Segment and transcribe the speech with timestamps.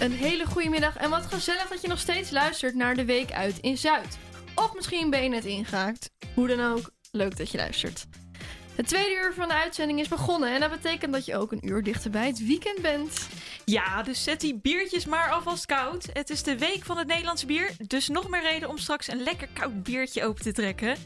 [0.00, 3.32] Een hele goede middag en wat gezellig dat je nog steeds luistert naar de Week
[3.32, 4.18] uit in Zuid.
[4.54, 6.10] Of misschien ben je net ingehaakt.
[6.34, 8.06] Hoe dan ook, leuk dat je luistert.
[8.74, 11.68] Het tweede uur van de uitzending is begonnen en dat betekent dat je ook een
[11.68, 13.28] uur dichter bij het weekend bent.
[13.64, 16.08] Ja, dus zet die biertjes maar alvast koud.
[16.12, 19.22] Het is de week van het Nederlands bier, dus nog meer reden om straks een
[19.22, 20.96] lekker koud biertje open te trekken.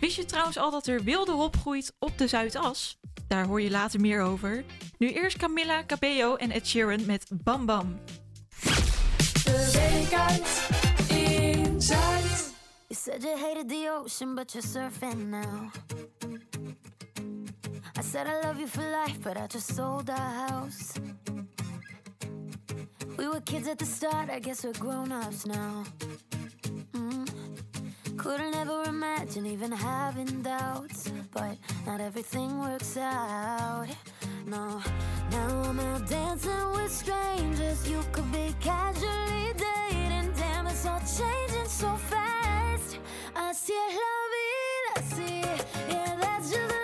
[0.00, 2.98] Wist je trouwens al dat er wilde hop groeit op de Zuidas?
[3.28, 4.64] Daar hoor je later meer over.
[4.98, 8.00] Nu eerst Camilla Cabello en Ed Sheeran met Bam Bam.
[12.88, 15.70] You said you hated the ocean, but you're surfing now.
[17.96, 20.94] I said I love you for life, but I just sold our house.
[23.16, 25.84] We were kids at the start, I guess we're grown ups now.
[26.92, 27.39] Mm.
[28.22, 31.56] Couldn't ever imagine even having doubts, but
[31.86, 33.86] not everything works out.
[34.44, 34.82] No,
[35.30, 37.88] now I'm out dancing with strangers.
[37.88, 40.34] You could be casually dating.
[40.36, 42.98] Damn, it's all changing so fast.
[43.34, 45.40] I see it loving, I see.
[45.90, 46.79] Yeah, that's just.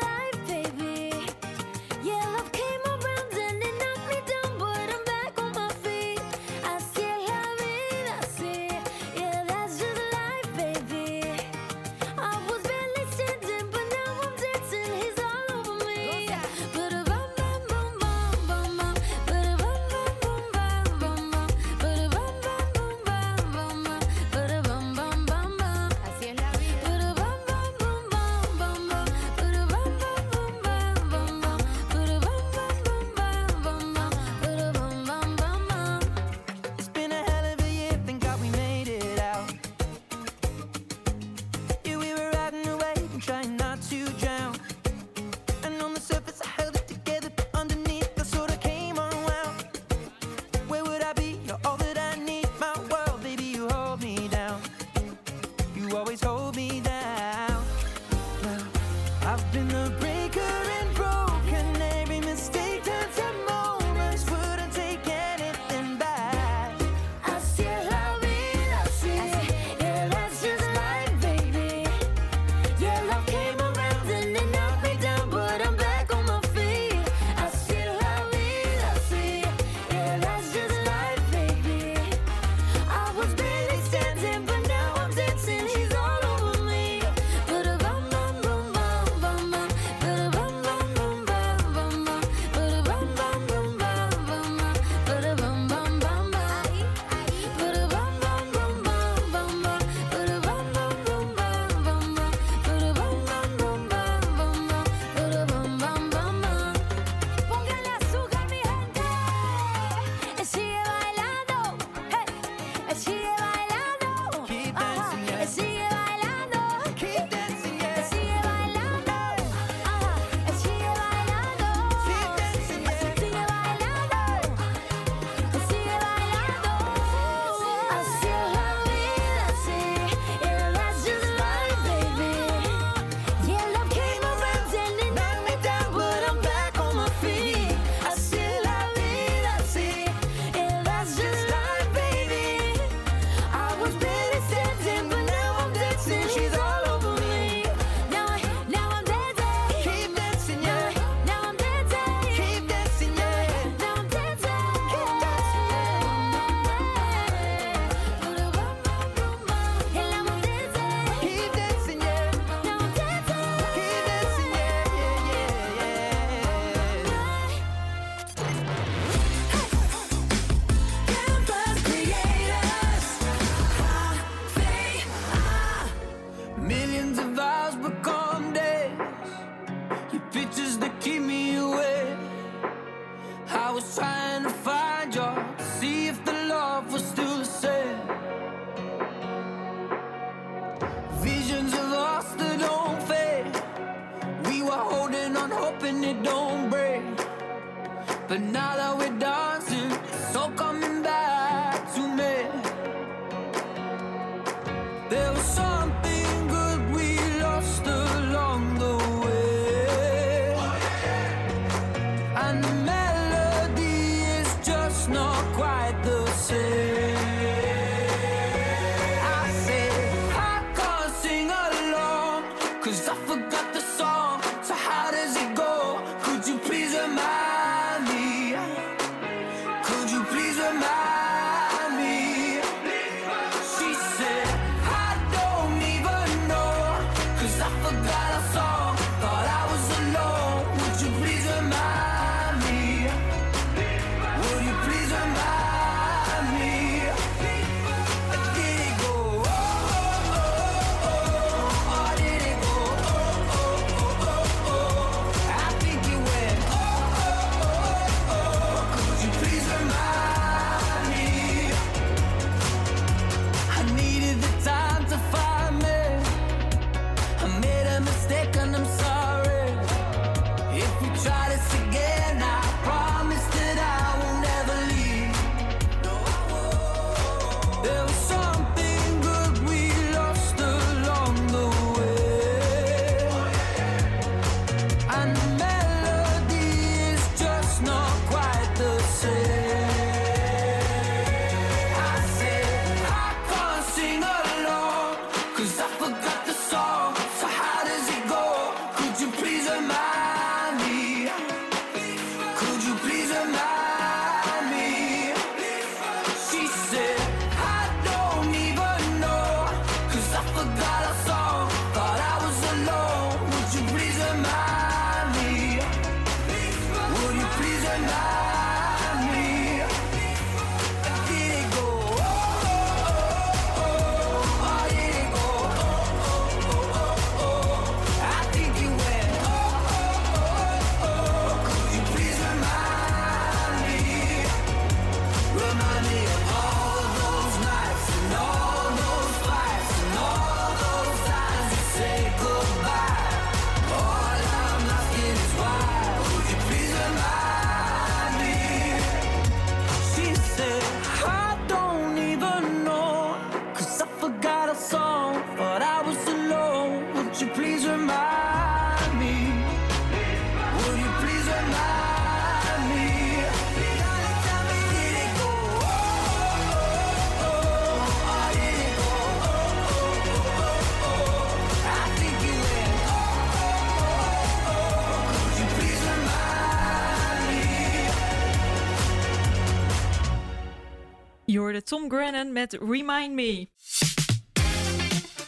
[381.76, 383.68] Hoorde Tom Grennan met Remind Me.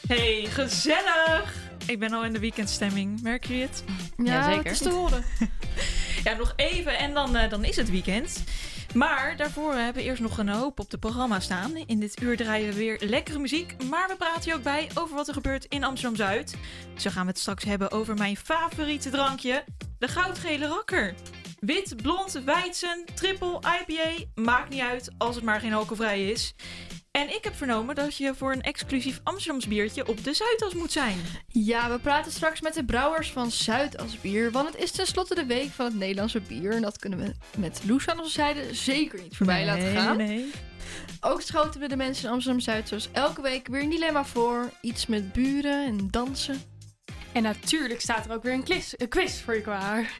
[0.09, 1.55] Hey, gezellig!
[1.87, 3.85] Ik ben al in de weekendstemming, merk je het?
[4.17, 4.63] Ja, zeker.
[4.63, 5.25] het is te horen.
[6.25, 8.45] Ja, nog even en dan, eh, dan is het weekend.
[8.95, 11.77] Maar daarvoor hebben we eerst nog een hoop op het programma staan.
[11.77, 13.83] In dit uur draaien we weer lekkere muziek.
[13.85, 16.57] Maar we praten je ook bij over wat er gebeurt in Amsterdam-Zuid.
[16.97, 19.65] Zo gaan we het straks hebben over mijn favoriete drankje.
[19.99, 21.15] De goudgele rakker.
[21.60, 24.25] Wit, blond, Weizen, triple, IPA.
[24.34, 26.55] Maakt niet uit als het maar geen alcoholvrij is.
[27.10, 30.93] En ik heb vernomen dat je voor een exclusief Amsterdams biertje op de Zuidas moet
[30.93, 31.19] zijn.
[31.46, 34.50] Ja, we praten straks met de brouwers van Zuidas Bier.
[34.50, 36.72] Want het is tenslotte de week van het Nederlandse bier.
[36.72, 40.16] En dat kunnen we met Loes aan onze zijde zeker niet voorbij laten gaan.
[40.16, 40.50] Nee.
[41.20, 44.70] Ook schoten we de mensen in Amsterdam-Zuid zoals elke week weer een dilemma voor.
[44.81, 46.62] Iets met buren en dansen.
[47.38, 50.19] En natuurlijk staat er ook weer een quiz, een quiz voor je klaar.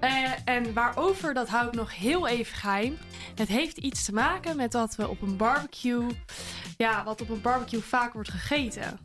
[0.00, 2.98] Eh, en waarover, dat hou ik nog heel even geheim.
[3.34, 6.06] Het heeft iets te maken met wat we op een barbecue...
[6.76, 8.98] Ja, wat op een barbecue vaak wordt gegeten.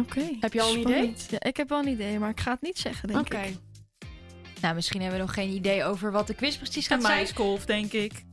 [0.00, 0.36] Oké.
[0.40, 1.26] Heb je al een spannend.
[1.30, 3.40] Ja, ik heb wel een idee, maar ik ga het niet zeggen, denk Oké.
[3.40, 3.56] ik.
[4.60, 7.18] Nou, misschien hebben we nog geen idee over wat de quiz precies Een gaat zijn.
[7.18, 8.12] maiskolf, denk ik.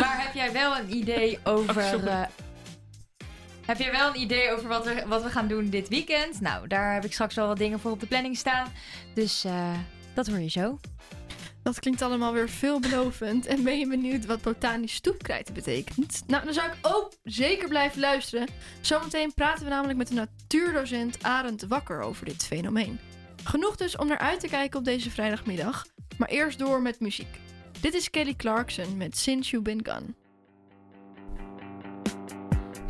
[0.00, 1.94] Maar heb jij wel een idee over...
[1.94, 2.22] Oh, eh,
[3.78, 6.40] heb jij wel een idee over wat we, wat we gaan doen dit weekend?
[6.40, 8.72] Nou, daar heb ik straks wel wat dingen voor op de planning staan.
[9.14, 9.74] Dus eh,
[10.14, 10.78] dat hoor je zo.
[11.62, 13.46] Dat klinkt allemaal weer veelbelovend.
[13.46, 16.22] En ben je benieuwd wat botanisch stoepkrijt betekent?
[16.26, 18.48] Nou, dan zou ik ook zeker blijven luisteren.
[18.80, 22.98] Zometeen praten we namelijk met de natuurdocent Arend Wakker over dit fenomeen.
[23.44, 25.86] Genoeg dus om naar uit te kijken op deze vrijdagmiddag.
[26.16, 27.38] Maar eerst door met muziek.
[27.80, 30.14] Dit is Kelly Clarkson met Since You've Been Gone.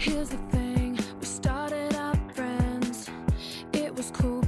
[0.03, 0.62] Here's the thing,
[4.03, 4.42] was cool,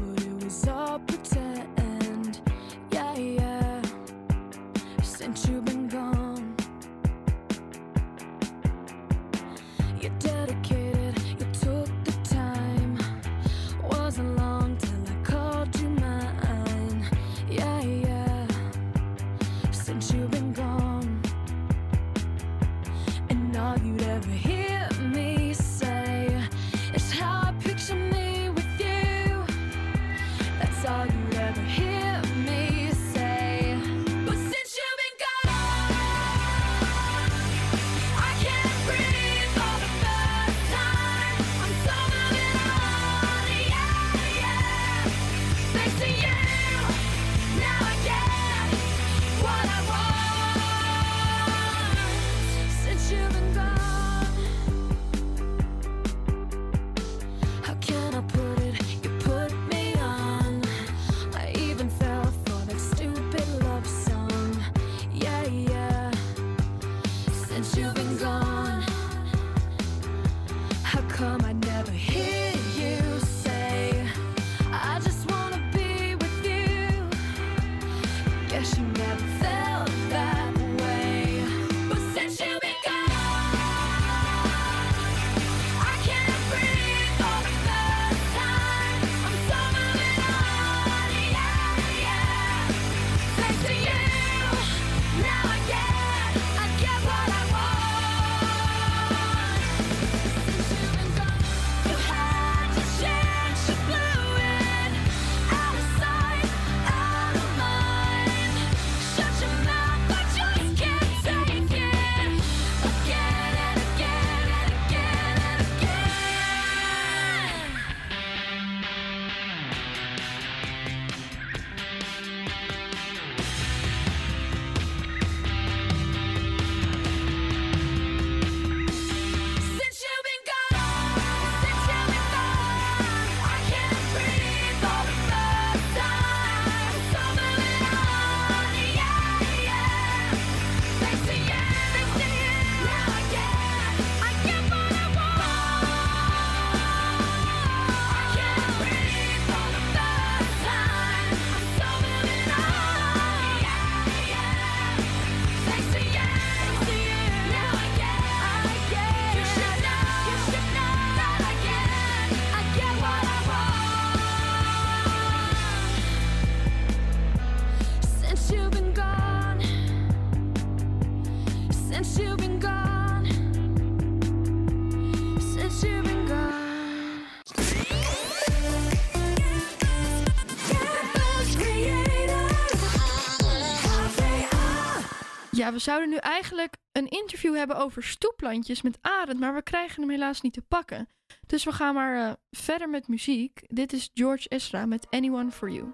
[185.65, 190.01] Ja, we zouden nu eigenlijk een interview hebben over stoepplantjes met Arend, maar we krijgen
[190.01, 191.09] hem helaas niet te pakken.
[191.47, 193.61] Dus we gaan maar eh, verder met muziek.
[193.67, 195.93] Dit is George Ezra met Anyone for You.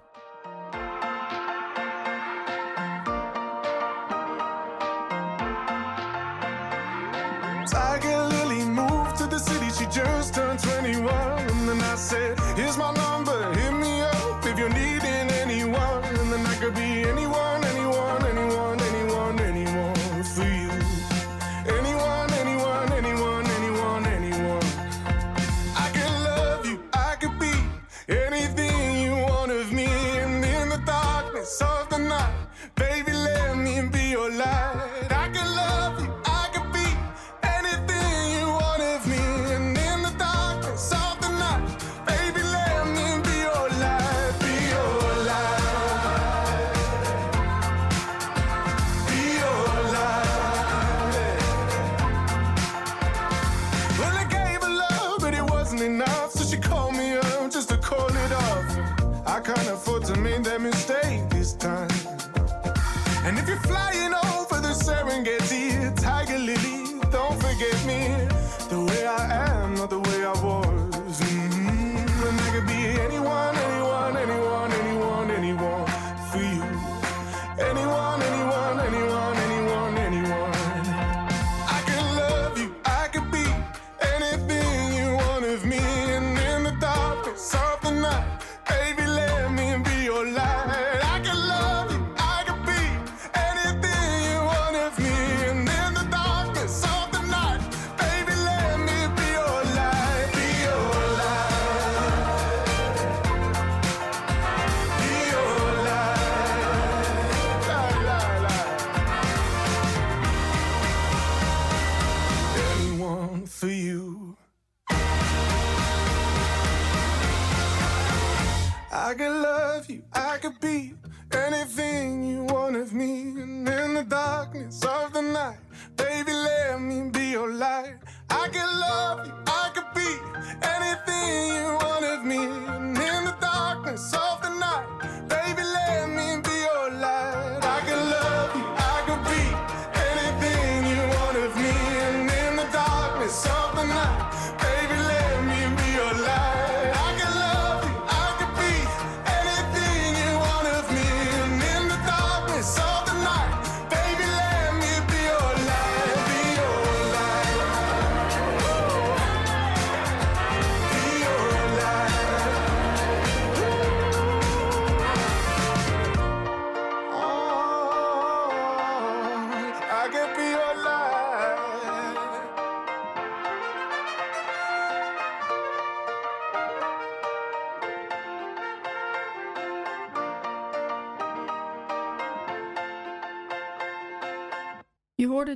[119.11, 120.93] I could love you, I could be
[121.33, 123.23] anything you want of me.
[123.41, 125.59] And in the darkness of the night,
[125.97, 127.95] baby, let me be your light.
[128.29, 129.33] I could love you,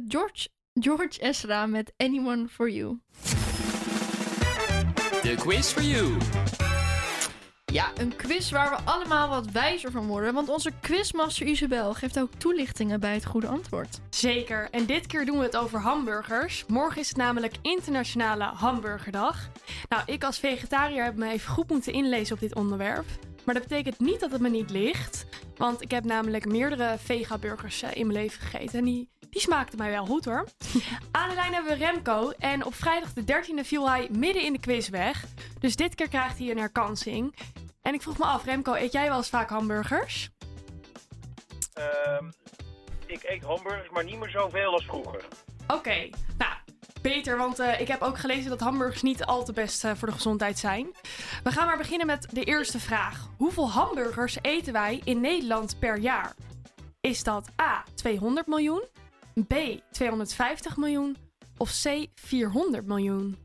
[0.08, 3.00] George, George Ezra met Anyone for You.
[5.22, 6.18] De quiz for you.
[7.66, 10.34] Ja, een quiz waar we allemaal wat wijzer van worden.
[10.34, 14.00] Want onze quizmaster Isabel geeft ook toelichtingen bij het goede antwoord.
[14.10, 14.68] Zeker.
[14.72, 16.66] En dit keer doen we het over hamburgers.
[16.68, 19.50] Morgen is het namelijk Internationale Hamburgerdag.
[19.90, 23.06] Nou, ik als vegetariër heb me even goed moeten inlezen op dit onderwerp.
[23.46, 25.26] Maar dat betekent niet dat het me niet ligt.
[25.58, 28.80] Want ik heb namelijk meerdere vegaburgers eh, in mijn leven gegeten.
[28.80, 30.46] En die, die smaakten mij wel goed hoor.
[31.12, 32.32] Aan de lijn hebben we Remco.
[32.40, 35.26] En op vrijdag de 13e viel hij midden in de quiz weg.
[35.60, 37.36] Dus dit keer krijgt hij een herkansing.
[37.82, 40.30] En ik vroeg me af, Remco, eet jij wel eens vaak hamburgers?
[41.74, 42.26] Ehm,
[43.06, 45.26] ik eet hamburgers, maar niet meer zoveel als vroeger.
[45.68, 46.54] Oké, nou,
[47.02, 50.08] beter, want eh, ik heb ook gelezen dat hamburgers niet al te best eh, voor
[50.08, 50.88] de gezondheid zijn.
[51.44, 53.28] We gaan maar beginnen met de eerste vraag.
[53.38, 56.36] Hoeveel hamburgers eten wij in Nederland per jaar?
[57.02, 58.84] Is dat A, 200 miljoen,
[59.44, 59.54] B,
[59.92, 61.18] 250 miljoen
[61.58, 63.38] of C, 400 miljoen?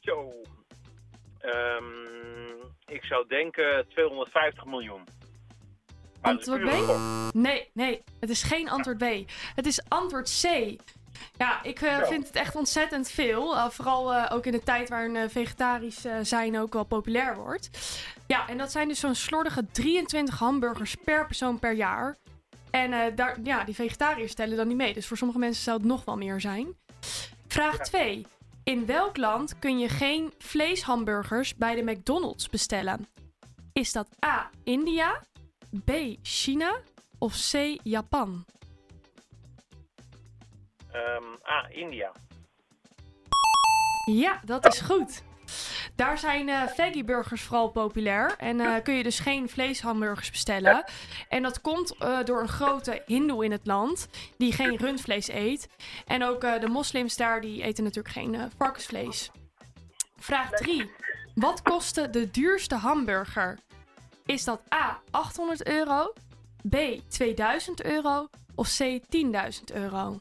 [0.00, 0.32] Zo.
[1.38, 1.84] Ehm,
[2.86, 5.04] ik zou denken 250 miljoen.
[6.22, 7.34] Maar Antwoord B?
[7.34, 9.30] Nee, nee, het is geen antwoord B.
[9.54, 10.76] Het is antwoord C.
[11.36, 13.54] Ja, ik eh, vind het echt ontzettend veel.
[13.54, 17.70] Uh, vooral uh, ook in de tijd waarin vegetarisch zijn ook wel populair wordt.
[18.26, 22.16] Ja, en dat zijn dus zo'n slordige 23 hamburgers per persoon per jaar.
[22.70, 24.94] En uh, daar, ja, die vegetariërs tellen dan niet mee.
[24.94, 26.76] Dus voor sommige mensen zou het nog wel meer zijn.
[27.46, 28.26] Vraag 2.
[28.64, 33.08] In welk land kun je geen vleeshamburgers bij de McDonald's bestellen?
[33.72, 34.50] Is dat A.
[34.64, 35.22] India,
[35.84, 35.90] B.
[36.22, 36.80] China
[37.18, 37.78] of C.
[37.82, 38.44] Japan?
[40.92, 41.68] Ehm, A.
[41.68, 42.12] India.
[44.04, 45.22] Ja, dat is goed.
[45.98, 48.34] Daar zijn eh veggie burgers vooral populair.
[48.36, 50.84] En eh, kun je dus geen vleeshamburgers bestellen.
[51.28, 54.08] En dat komt eh, door een grote hindoe in het land.
[54.36, 55.68] Die geen rundvlees eet.
[56.06, 59.30] En ook de moslims daar, die eten natuurlijk geen varkensvlees.
[60.16, 60.90] Vraag 3.
[61.34, 63.58] Wat kostte de duurste hamburger?
[64.26, 65.00] Is dat A.
[65.10, 66.12] 800 euro?
[66.68, 66.76] B.
[67.08, 68.28] 2000 euro?
[68.54, 69.00] Of C.
[69.00, 70.20] 10.000 euro?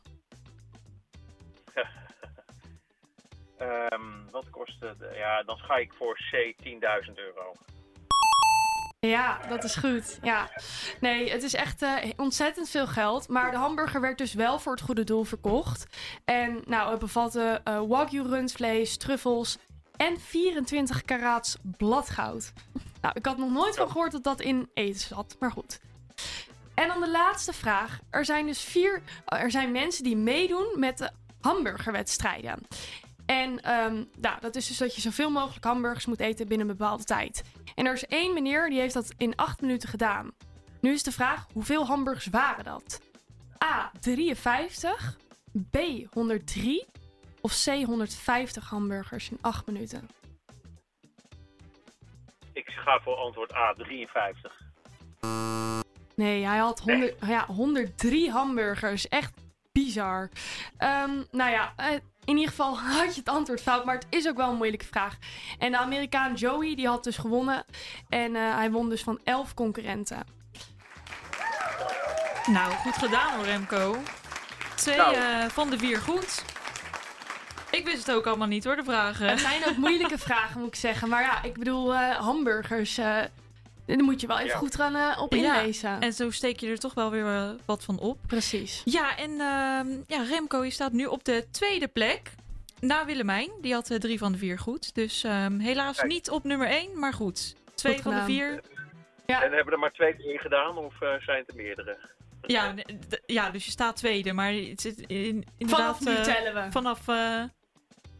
[3.57, 4.95] Ehm, wat kostte...
[4.99, 6.55] De, ja, dan ga ik voor C.
[6.63, 7.53] 10.000 euro.
[8.99, 10.19] Ja, dat is goed.
[10.21, 10.49] Ja.
[10.99, 13.27] Nee, het is echt eh, ontzettend veel geld.
[13.27, 15.97] Maar de hamburger werd dus wel voor het goede doel verkocht.
[16.25, 19.57] En nou, het bevatte eh wagyu rundvlees, truffels
[19.97, 22.53] en 24 karaats bladgoud.
[23.01, 25.79] Nou, ik had nog nooit van gehoord dat dat in eten zat, maar goed.
[26.73, 27.99] En dan de laatste vraag.
[28.09, 31.09] Er zijn dus vier, er zijn mensen die meedoen met de
[31.41, 32.67] hamburgerwedstrijden.
[33.27, 36.77] En ehm, nou, dat is dus dat je zoveel mogelijk hamburgers moet eten binnen een
[36.77, 37.43] bepaalde tijd.
[37.75, 40.31] En er is één meneer die heeft dat in 8 minuten gedaan.
[40.81, 43.01] Nu is de vraag, hoeveel hamburgers waren dat?
[43.63, 43.91] A.
[43.99, 45.17] 53,
[45.71, 45.77] B.
[46.09, 46.85] 103
[47.41, 47.65] of C.
[47.65, 50.09] 150 hamburgers in 8 minuten?
[52.53, 53.73] Ik ga voor antwoord A.
[53.73, 54.65] 53.
[56.15, 59.07] Nee, hij had 100, ja, 103 hamburgers.
[59.07, 59.33] Echt
[59.71, 60.29] bizar.
[60.77, 64.27] Ehm, nou ja, eh, in ieder geval had je het antwoord fout, maar het is
[64.27, 65.17] ook wel een moeilijke vraag.
[65.59, 67.65] En de Amerikaan Joey, die had dus gewonnen.
[68.09, 70.23] En eh, hij won dus van 11 concurrenten.
[72.45, 73.97] Nou, goed gedaan hoor, Remco.
[74.75, 75.15] Twee Nou.
[75.15, 76.43] eh, van de vier goed.
[77.71, 79.27] Ik wist het ook allemaal niet hoor, de vragen.
[79.29, 81.09] Het zijn ook moeilijke vragen, moet ik zeggen.
[81.09, 82.99] Maar ja, ik bedoel, eh, hamburgers,
[83.95, 84.57] daar moet je wel even Ja.
[84.57, 85.99] goed gaan eh, op Ja, inlezen.
[86.01, 88.17] En zo steek je er toch wel weer eh, wat van op.
[88.27, 88.81] Precies.
[88.85, 92.31] Ja, en ehm, ja, Remco je staat nu op de tweede plek.
[92.79, 94.95] Na Willemijn, die had eh, drie van de vier goed.
[94.95, 96.07] Dus ehm, helaas Kijk.
[96.11, 97.55] niet op nummer één, maar goed.
[97.75, 98.61] Twee Goed van de vier.
[99.25, 99.43] Ja.
[99.43, 101.97] En hebben er maar twee keer gedaan of zijn het er meerdere?
[102.41, 102.73] Ja,
[103.25, 104.33] ja, dus je staat tweede.
[104.33, 105.97] Maar het zit in, inderdaad...
[105.97, 106.71] Vanaf nu tellen we.
[106.71, 107.07] Vanaf...
[107.07, 107.43] eh,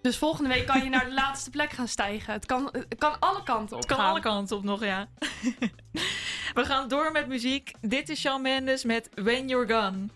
[0.02, 2.34] Dus volgende week kan je naar de laatste plek gaan stijgen.
[2.34, 4.10] Het kan, het kan alle kanten op Het kan gaan.
[4.10, 5.08] alle kanten op nog, ja.
[6.56, 7.72] We gaan door met muziek.
[7.82, 10.10] Dit is Shawn Mendes met When You're Gone.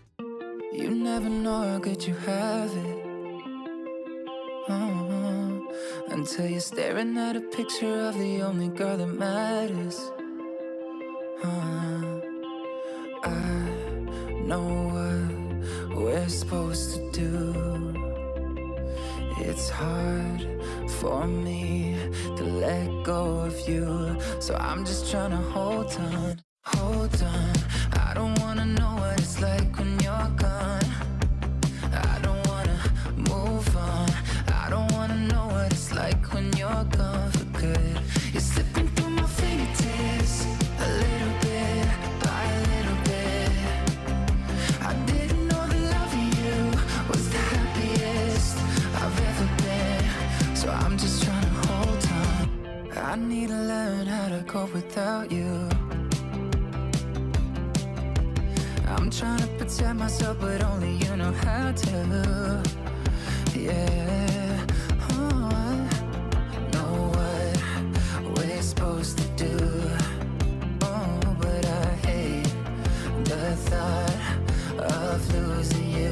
[0.72, 3.10] You never know how good you have it.
[4.68, 5.68] Oh,
[6.08, 10.10] until you're staring at a picture of the only girl that matters.
[11.44, 12.20] Uh,
[13.22, 17.54] I know what we're supposed to do.
[19.38, 20.46] It's hard
[21.02, 21.96] for me
[22.36, 24.16] to let go of you.
[24.38, 27.52] So I'm just trying to hold on, hold on.
[28.04, 30.61] I don't wanna know what it's like when you're gone.
[54.52, 55.66] Cope without you.
[58.86, 62.62] I'm trying to protect myself, but only you know how to.
[63.54, 64.66] Yeah.
[65.12, 65.74] Oh, I
[66.72, 69.56] know what we're supposed to do.
[70.82, 72.52] Oh, but I hate
[73.24, 74.16] the thought
[74.78, 76.11] of losing you.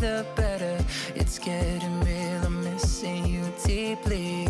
[0.00, 0.78] The better.
[1.14, 2.40] It's getting real.
[2.46, 4.48] I'm missing you deeply.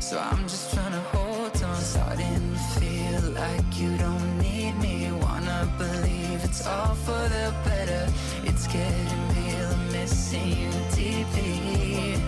[0.00, 1.76] So I'm just trying to hold on.
[1.76, 5.10] Starting to feel like you don't need me.
[5.12, 8.06] Wanna believe it's all for the better.
[8.44, 9.68] It's getting real.
[9.76, 12.22] I'm missing you deeply.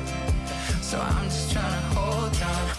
[0.83, 2.74] So I'm just trying to hold on.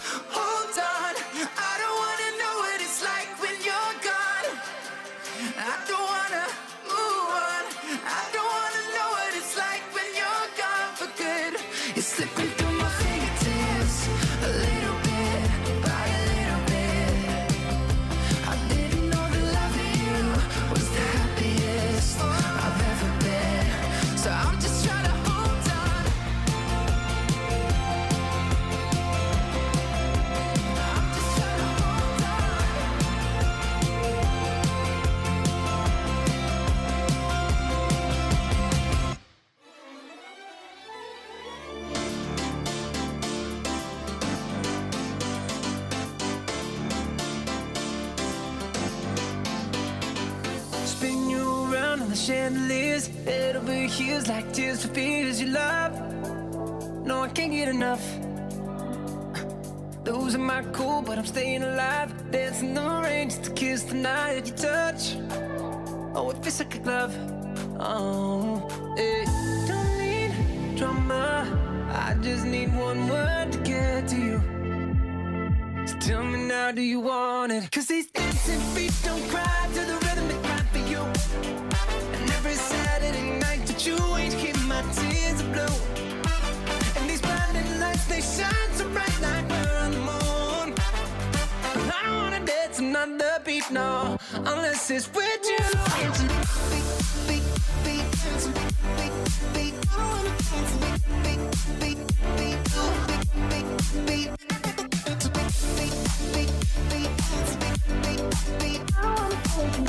[57.36, 58.04] Can't get enough.
[60.06, 62.32] Losing my cool, but I'm staying alive.
[62.32, 65.18] Dancing the rain just to kiss the night that you touch.
[66.16, 67.14] Oh, it feels like a glove.
[67.78, 69.26] Oh, eh.
[69.68, 71.92] Don't need drama.
[71.92, 74.38] I just need one word to get to you.
[75.88, 77.70] So tell me now, do you want it?
[77.70, 80.55] Cause these dancing feet don't cry to the rhythm they cry
[93.72, 95.58] no, unless it's with you.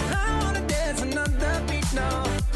[0.09, 1.85] I wanna dance another beat,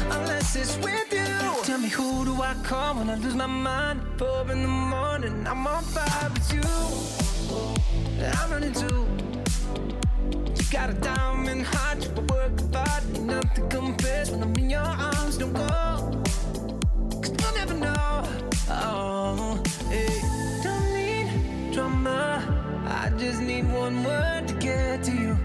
[0.09, 1.63] unless it's with you.
[1.63, 4.01] Tell me who do I call when I lose my mind?
[4.17, 6.61] Four in the morning, I'm on fire with you.
[8.25, 9.20] I'm running too.
[10.71, 12.51] Got a diamond heart, you work.
[13.13, 15.37] Ain't nothing compares when I'm in your arms.
[15.37, 16.23] Don't go,
[17.21, 18.23] cause you'll never know.
[18.69, 20.07] Oh, hey.
[20.63, 22.41] Don't need drama.
[22.87, 25.37] I just need one word to get to you.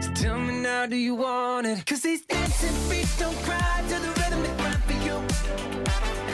[0.00, 1.84] So tell me now, do you want it?
[1.84, 5.16] Cause these dancing feet don't cry to the rhythm they cry for you.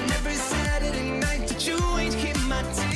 [0.03, 2.96] And every Saturday night that you ain't keep my tears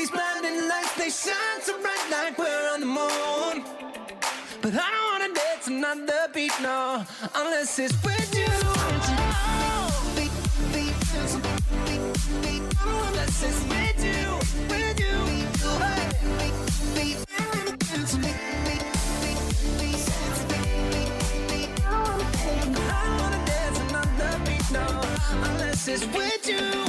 [0.00, 3.64] these blinding lights, they shine so bright like we're on the moon.
[4.62, 8.46] But I don't wanna dance another beat, no, unless it's with you.
[12.82, 14.22] Unless it's with you,
[14.70, 15.16] with you.
[16.94, 17.18] Beat,
[24.72, 24.86] no,
[25.44, 26.80] unless it's with you.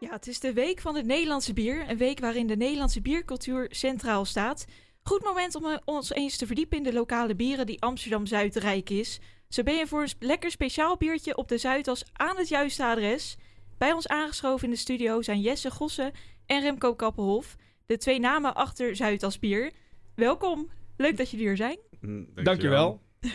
[0.00, 1.90] Ja, het is de week van het Nederlandse bier.
[1.90, 4.64] Een week waarin de Nederlandse biercultuur centraal staat.
[5.02, 8.90] Goed moment om eh, ons eens te verdiepen in de lokale bieren die Amsterdam-Zuid rijk
[8.90, 9.20] is.
[9.48, 13.36] Zo ben je voor een lekker speciaal biertje op de Zuidas aan het juiste adres.
[13.78, 16.12] Bij ons aangeschoven in de studio zijn Jesse Gossen
[16.46, 17.56] en Remco Kappenhof.
[17.86, 19.72] De twee namen achter Zuidas bier.
[20.14, 21.78] Welkom, leuk dat jullie er zijn.
[22.00, 23.00] Mm, Dankjewel.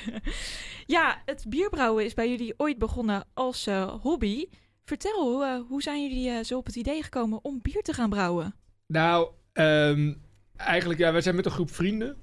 [0.85, 4.45] Ja, het bierbrouwen is bij jullie ooit begonnen als eh, hobby.
[4.85, 8.09] Vertel, eh, hoe zijn jullie eh, zo op het idee gekomen om bier te gaan
[8.09, 8.55] brouwen?
[8.87, 10.13] Nou, ehm,
[10.55, 12.17] eigenlijk, ja, wij zijn met een groep vrienden.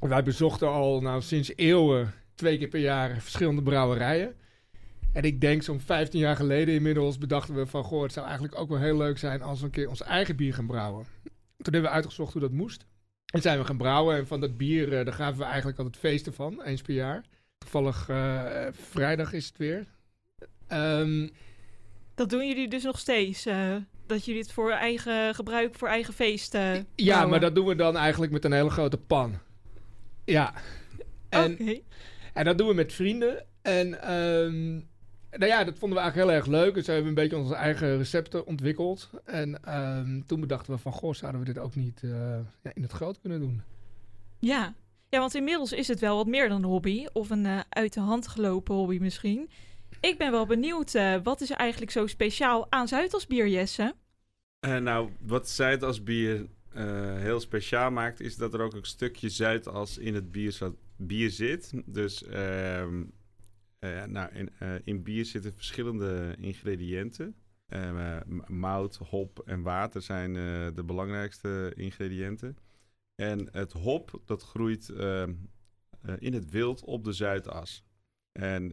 [0.00, 4.34] Wij bezochten al nou, sinds eeuwen twee keer per jaar verschillende brouwerijen.
[5.12, 7.84] En ik denk zo'n 15 jaar geleden inmiddels bedachten we van...
[7.84, 10.36] Goh, het zou eigenlijk ook wel heel leuk zijn als we een keer ons eigen
[10.36, 11.06] bier gaan brouwen.
[11.56, 12.86] Toen hebben we uitgezocht hoe dat moest.
[13.32, 15.96] En zijn we gaan brouwen en van dat bier, eh, daar gaven we eigenlijk altijd
[15.96, 17.24] feesten van, eens per jaar.
[17.58, 19.86] Toevallig eh, vrijdag is het weer.
[20.66, 21.28] Ehm,
[22.14, 23.46] Dat doen jullie dus nog steeds?
[23.46, 23.74] eh,
[24.06, 27.28] dat jullie het voor eigen gebruik, voor eigen feest eh Ja, brouwen?
[27.30, 29.38] maar dat doen we dan eigenlijk met een hele grote pan.
[30.24, 30.54] Ja.
[31.28, 31.78] En, Oké.
[32.34, 33.44] en dat doen we met vrienden.
[33.62, 34.80] En ehm,
[35.30, 36.74] nou ja, dat vonden we eigenlijk heel erg leuk.
[36.74, 39.10] Dus we hebben een beetje onze eigen recepten ontwikkeld.
[39.24, 42.10] En ehm, toen bedachten we van, goh, zouden we dit ook niet eh,
[42.62, 43.62] ja, in het groot kunnen doen?
[44.38, 44.74] Ja.
[45.08, 47.06] ja, want inmiddels is het wel wat meer dan een hobby.
[47.12, 49.48] Of een eh, uit de hand gelopen hobby misschien.
[50.00, 53.94] Ik ben wel benieuwd, eh, wat is er eigenlijk zo speciaal aan Zuidasbier, Jesse?
[54.60, 59.28] Eh, nou, wat Zuidas bier eh, heel speciaal maakt, is dat er ook een stukje
[59.28, 61.72] Zuidas in het bier, zat, bier zit.
[61.86, 63.02] Dus ehm,
[63.78, 67.36] Eh, nou, in, eh, in bier zitten verschillende ingrediënten.
[67.66, 70.32] Eh, mout, hop en water zijn
[70.74, 72.56] de belangrijkste ingrediënten.
[73.14, 75.28] En het hop, dat groeit eh, eh,
[76.18, 77.84] in het wild op de Zuidas.
[78.32, 78.68] En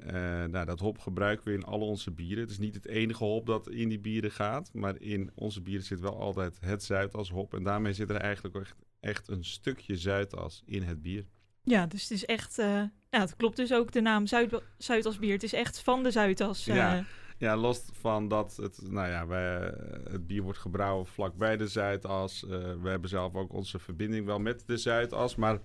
[0.52, 2.40] nou, dat hop gebruiken we in al onze bieren.
[2.44, 4.74] Het is niet het enige hop dat in die bieren gaat.
[4.74, 7.54] Maar in onze bieren zit wel altijd het Zuidas hop.
[7.54, 11.26] En daarmee zit er eigenlijk echt, echt een stukje Zuidas in het bier.
[11.66, 12.60] Ja, dus het is echt...
[12.60, 15.34] eh, ja, het klopt dus ook de naam Zuid Zuidas bier.
[15.34, 16.68] Het is echt van de Zuidas.
[16.68, 16.76] eh.
[16.76, 17.04] Ja.
[17.38, 19.74] Ja, los van dat het, nou ja, wij,
[20.10, 22.44] het bier wordt gebrouwen vlakbij de Zuidas.
[22.44, 22.50] Eh,
[22.82, 25.36] we hebben zelf ook onze verbinding wel met de Zuidas.
[25.36, 25.60] Maar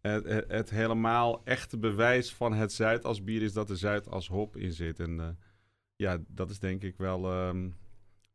[0.00, 4.72] het, het, het helemaal echte bewijs van het Zuidasbier is dat er Zuidas hop in
[4.72, 5.00] zit.
[5.00, 5.38] En
[5.96, 7.68] ja, dat is denk ik wel ehm,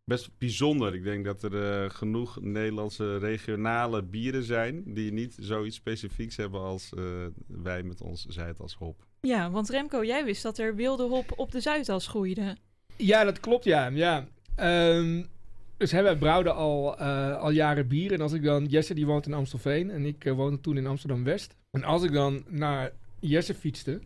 [0.07, 0.93] best bijzonder.
[0.93, 6.61] Ik denk dat er eh, genoeg Nederlandse regionale bieren zijn die niet zoiets specifieks hebben
[6.61, 7.03] als eh,
[7.47, 9.05] wij met ons Zuidas hop.
[9.21, 12.57] Ja, want Remco, jij wist dat er wilde hop op de Zuidas groeide.
[12.95, 13.87] Ja, dat klopt, ja.
[13.87, 14.27] ja.
[14.55, 15.23] Ehm,
[15.77, 18.13] dus hè, wij brouwden al, eh, al jaren bier.
[18.13, 18.65] En als ik dan...
[18.65, 21.55] Jesse die woont in Amstelveen en ik woonde toen in Amsterdam-West.
[21.71, 23.99] En als ik dan naar Jesse fietste,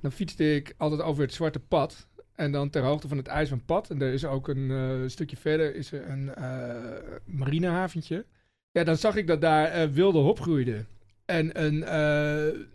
[0.00, 2.06] dan fietste ik altijd over het Zwarte Pad.
[2.38, 3.90] En dan ter hoogte van het ijs van pad.
[3.90, 6.76] En er is ook een eh, stukje verder is er een eh,
[7.24, 8.24] marinehaventje.
[8.70, 10.84] Ja, dan zag ik dat daar eh, wilde hop groeide.
[11.24, 11.80] En een,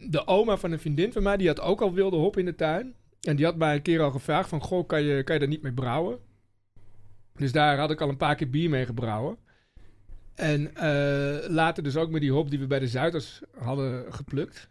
[0.10, 2.56] de oma van een vriendin van mij, die had ook al wilde hop in de
[2.56, 2.94] tuin.
[3.22, 5.50] En die had mij een keer al gevraagd van, goh, kan je, kan je daar
[5.50, 6.20] niet mee brouwen?
[7.36, 9.38] Dus daar had ik al een paar keer bier mee gebrouwen.
[10.36, 10.72] En
[11.48, 14.70] later dus ook met die hop die we bij de Zuiders hadden geplukt.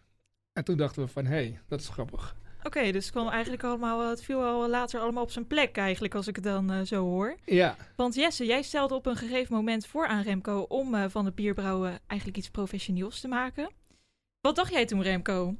[0.53, 2.37] En toen dachten we van, hé, hey, dat is grappig.
[2.63, 6.15] Oké, dus het kwam eigenlijk allemaal, het viel al later allemaal op zijn plek eigenlijk,
[6.15, 7.37] als ik het dan eh, zo hoor.
[7.45, 11.25] Ja, Want Jesse, jij stelde op een gegeven moment voor aan Remco om eh, van
[11.25, 13.71] het bierbrouwen eigenlijk iets professioneels te maken.
[14.41, 15.57] Wat dacht jij toen, Remco?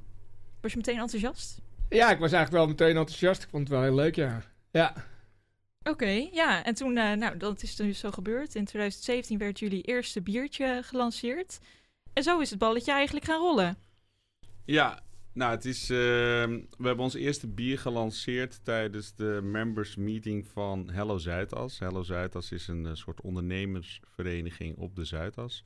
[0.61, 1.61] Was je meteen enthousiast?
[1.89, 3.43] ja ik was eigenlijk wel meteen enthousiast.
[3.43, 4.43] Ik vond het wel heel leuk, ja.
[4.71, 4.95] Ja,
[5.83, 6.65] Oké, ja.
[6.65, 8.55] En toen, eh, nou, dat is dus zo gebeurd.
[8.55, 11.59] In 2017 werd jullie eerste biertje gelanceerd.
[12.13, 13.77] En zo is het balletje eigenlijk gaan rollen.
[14.65, 15.01] Ja,
[15.33, 15.91] nou, het is.
[15.91, 21.79] ehm, we hebben ons eerste bier gelanceerd tijdens de members meeting van Hello Zuidas.
[21.79, 25.65] Hello Zuidas is een eh, soort ondernemersvereniging op de Zuidas.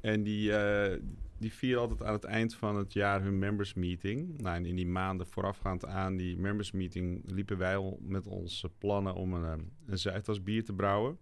[0.00, 1.00] En die, eh,
[1.38, 4.38] die vieren altijd aan het eind van het jaar hun members meeting.
[4.40, 8.68] Nou, en in die maanden voorafgaand aan die members meeting liepen wij al met onze
[8.68, 11.18] plannen om een, eh, een Zuidas bier te brouwen.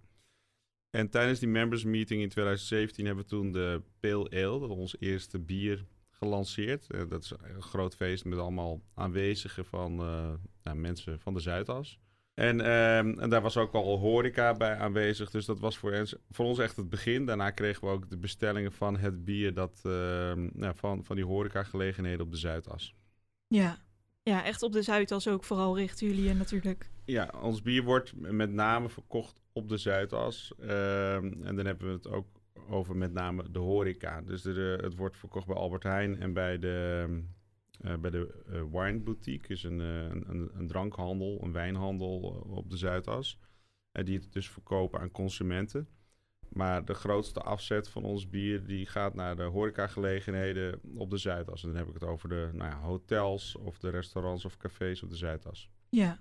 [0.90, 5.38] En tijdens die members meeting in 2017 hebben we toen de Pale Ale, ons eerste
[5.38, 5.84] bier,
[6.18, 6.90] gelanceerd.
[6.90, 11.40] Eh, dat is een groot feest met allemaal aanwezigen van eh, nou, mensen van de
[11.40, 11.98] Zuidas.
[12.34, 15.30] En, ehm, en daar was ook al horeca bij aanwezig.
[15.30, 17.26] Dus dat was voor ons, voor ons echt het begin.
[17.26, 21.24] Daarna kregen we ook de bestellingen van het bier dat, ehm, nou, van, van die
[21.24, 22.94] horecagelegenheden op de Zuidas.
[23.46, 23.84] Ja.
[24.22, 26.90] Ja, echt op de Zuidas ook vooral richten jullie je natuurlijk.
[27.04, 30.52] Ja, ons bier wordt met name verkocht op de Zuidas.
[30.60, 32.26] Ehm, en dan hebben we het ook
[32.68, 34.22] over met name de horeca.
[34.22, 37.06] Dus de, het wordt verkocht bij Albert Heijn en bij de,
[37.80, 39.48] eh, bij de eh, Wine Boutique.
[39.48, 43.38] Dus een, eh, een, een, drankhandel, een wijnhandel eh, op de Zuidas.
[43.92, 45.88] En die het dus verkopen aan consumenten.
[46.48, 51.62] Maar de grootste afzet van ons bier die gaat naar de horecagelegenheden op de Zuidas.
[51.62, 55.02] En dan heb ik het over de nou ja, hotels of de restaurants of cafés
[55.02, 55.70] op de Zuidas.
[55.88, 56.20] Ja.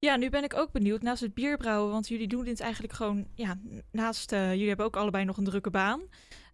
[0.00, 3.26] Ja, nu ben ik ook benieuwd naast het bierbrouwen, want jullie doen dit eigenlijk gewoon,
[3.34, 3.58] ja,
[3.90, 6.00] naast, eh, jullie hebben ook allebei nog een drukke baan.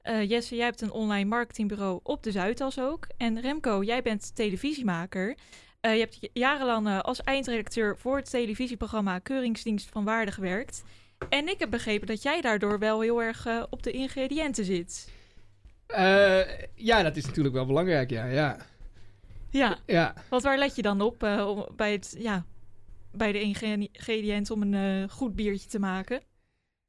[0.03, 3.07] Eh, Jesse, jij hebt een online marketingbureau op de Zuidas ook.
[3.17, 5.37] En Remco, jij bent televisiemaker.
[5.81, 10.83] Eh, je hebt jarenlang als eindredacteur voor het televisieprogramma Keuringsdienst van Waarde gewerkt.
[11.29, 15.13] En ik heb begrepen dat jij daardoor wel heel erg op de ingrediënten zit.
[15.87, 16.41] Eh,
[16.75, 18.25] ja dat is natuurlijk wel belangrijk, ja.
[18.25, 18.57] Ja,
[19.51, 20.15] Ja, ja.
[20.29, 21.19] want waar let je dan op
[21.77, 22.45] bij, het, ja,
[23.17, 26.23] bij de ingredi- ingrediënten om een eh, goed biertje te maken?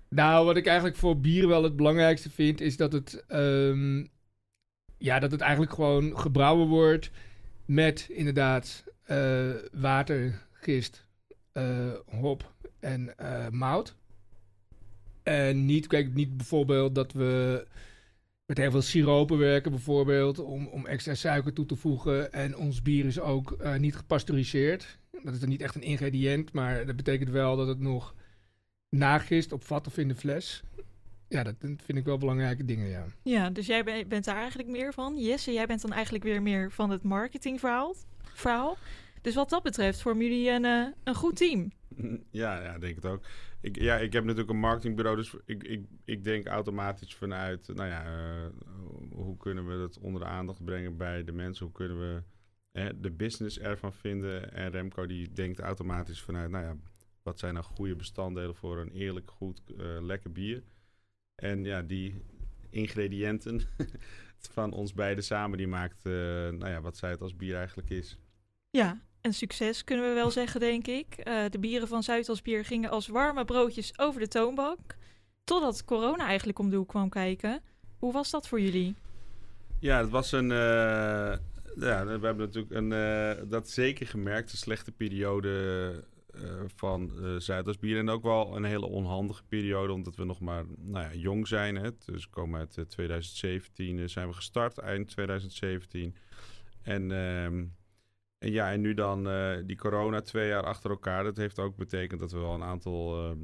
[0.09, 4.05] Nou, wat ik eigenlijk voor bier wel het belangrijkste vind, is dat het, ehm,
[4.97, 7.11] ja, dat het eigenlijk gewoon gebrouwen wordt
[7.65, 11.07] met inderdaad eh, water, gist,
[11.51, 13.15] eh, hop en
[13.51, 13.95] mout.
[15.23, 17.67] En niet, kijk, niet bijvoorbeeld dat we
[18.45, 22.33] met heel veel siropen werken, bijvoorbeeld, om, om extra suiker toe te voegen.
[22.33, 24.97] En ons bier is ook niet gepasteuriseerd.
[25.25, 28.15] Dat is dan niet echt een ingrediënt, maar dat betekent wel dat het nog
[28.89, 30.63] nagist op vat of in de fles.
[31.27, 33.05] Ja, dat vind ik wel belangrijke dingen, ja.
[33.23, 35.17] Ja, dus jij be- bent daar eigenlijk meer van.
[35.17, 37.95] Jesse, jij bent dan eigenlijk weer meer van het marketingverhaal.
[38.23, 38.77] Verhaal.
[39.21, 41.71] Dus wat dat betreft vormen jullie een, eh, een goed team.
[42.31, 43.25] Ja, ja, denk het ook.
[43.61, 47.89] Ik, ja, ik heb natuurlijk een marketingbureau, dus ik, ik, ik denk automatisch vanuit, nou
[47.89, 48.49] ja, eh,
[49.11, 51.65] hoe kunnen we dat onder de aandacht brengen bij de mensen?
[51.65, 52.23] Hoe kunnen we
[52.95, 54.53] de business ervan vinden.
[54.53, 56.75] En Remco die denkt automatisch vanuit, nou ja,
[57.23, 60.63] wat zijn nou goede bestanddelen voor een eerlijk, goed, eh, lekker bier.
[61.35, 62.21] En ja, die
[62.69, 63.61] ingrediënten
[64.55, 67.89] van ons beiden samen, die maakt, eh, nou ja, wat zij het als bier eigenlijk
[67.89, 68.17] is.
[68.69, 71.13] Ja, een succes kunnen we wel zeggen, denk ik.
[71.17, 74.97] Eh, de bieren van Zuidas Bier gingen als warme broodjes over de toonbank.
[75.43, 77.61] Totdat corona eigenlijk om de hoek kwam kijken.
[77.97, 78.95] Hoe was dat voor jullie?
[79.79, 80.51] Ja, het was een.
[81.75, 86.03] Ja, we hebben natuurlijk een, eh, dat zeker gemerkt, een slechte periode
[86.41, 87.97] eh, van eh Zuidersbier.
[87.97, 91.75] En ook wel een hele onhandige periode, omdat we nog maar nou ja, jong zijn.
[91.75, 91.89] Hè.
[92.05, 96.15] Dus komen uit eh, 2017, eh, zijn we gestart, eind 2017.
[96.81, 97.65] En, ehm,
[98.37, 99.23] en ja, en nu dan
[99.65, 101.23] die corona twee jaar achter elkaar.
[101.23, 103.43] Dat heeft ook betekend dat we wel een aantal ehm,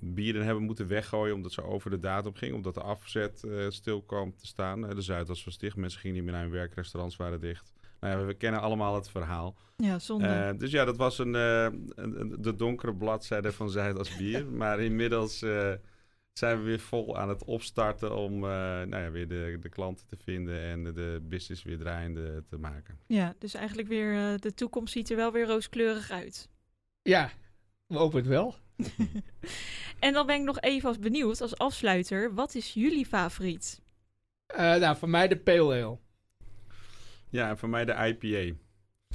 [0.00, 2.54] bieren hebben moeten weggooien omdat ze over de datum gingen.
[2.54, 4.86] Omdat de afzet eh, stil kwam te staan.
[4.88, 7.72] Eh, de Zuidas was dicht, mensen gingen niet meer naar hun werk, restaurants waren dicht.
[8.00, 9.56] Nou ja, we kennen allemaal het verhaal.
[9.76, 10.26] Ja, zonde.
[10.26, 14.46] Eh, dus ja, dat was een, eh, een- een- de donkere bladzijde van Zuidas bier.
[14.46, 15.72] maar inmiddels eh,
[16.32, 20.06] zijn we weer vol aan het opstarten om eh, nou ja, weer de, de klanten
[20.06, 22.98] te vinden en de business weer draaiende te maken.
[23.06, 26.48] Ja, dus eigenlijk weer de toekomst ziet er wel weer rooskleurig uit.
[27.02, 27.30] Ja,
[27.86, 28.54] we hopen het wel.
[29.98, 33.82] En dan ben ik nog even als benieuwd, als afsluiter, wat is jullie favoriet?
[34.46, 35.98] Eh, nou, voor mij de Pale Ale.
[37.28, 38.56] Ja, en voor mij de IPA.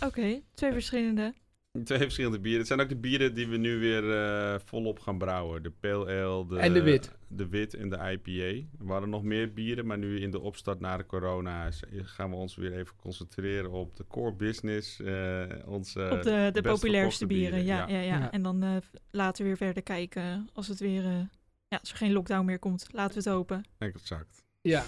[0.06, 1.34] Oké, twee verschillende.
[1.84, 2.60] Twee verschillende bieren.
[2.60, 5.64] Het zijn ook de bieren die we nu weer eh, volop gaan brouwen.
[5.64, 6.48] De Pale Ale.
[6.48, 7.16] De, En de wit.
[7.28, 8.68] De wit en de IPA.
[8.86, 12.36] We hadden nog meer bieren, maar nu in de opstart na de corona gaan we
[12.36, 15.00] ons weer even concentreren op de core business.
[15.00, 18.20] eh, onze Op de, de best populairste bieren, ja, ja, ja.
[18.20, 18.32] Ja.
[18.32, 18.76] En dan eh,
[19.12, 21.20] later weer verder kijken als het weer, eh,
[21.68, 22.88] ja, als er geen lockdown meer komt.
[22.92, 23.64] Laten we het hopen.
[23.78, 24.46] Exact.
[24.62, 24.86] Ja,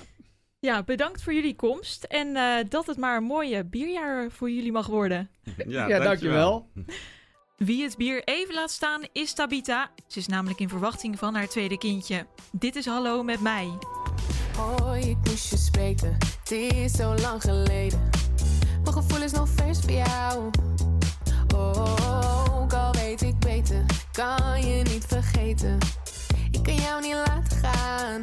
[0.61, 4.71] Ja, bedankt voor jullie komst en eh, dat het maar een mooie bierjaar voor jullie
[4.71, 5.29] mag worden.
[5.67, 6.69] Ja, Ja, dankjewel.
[7.57, 9.91] Wie het bier even laat staan is Tabita.
[10.07, 12.25] Ze is namelijk in verwachting van haar tweede kindje.
[12.51, 13.69] Dit is Hallo met mij.
[14.57, 16.17] Hoi, ik moest je spreken.
[16.39, 18.09] Het is zo lang geleden.
[18.83, 20.49] Mijn gevoel is nog vers voor jou.
[21.55, 25.77] Oh, ook al weet ik beter, kan je niet vergeten.
[26.51, 28.19] Ik kan jou niet laten gaan.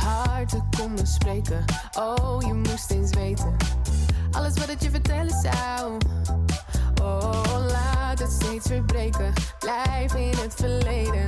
[0.00, 1.64] Als harten konden spreken.
[1.98, 3.56] Oh, je moest eens weten.
[4.30, 5.96] Alles wat ik je vertellen zou.
[7.02, 9.32] Oh, laat het steeds weer breken.
[9.58, 11.24] Blijf in het verleden.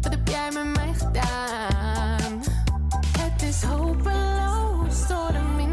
[0.00, 2.42] Wat heb jij met mij gedaan?
[3.18, 5.71] Het is hopeloos, storm in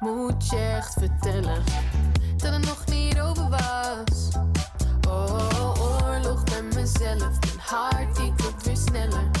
[0.00, 1.62] Moet je echt vertellen
[2.36, 4.28] dat het nog niet over was?
[5.08, 9.33] Oh, oorlog met mezelf, mijn hart die klopt weer sneller.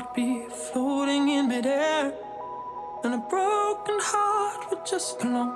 [0.00, 2.14] Be floating in midair.
[3.04, 5.52] And a broken heart would just belong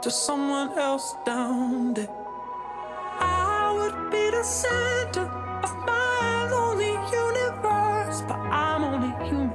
[0.00, 2.08] to someone else down there.
[3.20, 5.26] I would be the center
[5.62, 9.52] of my lonely universe, but I'm only human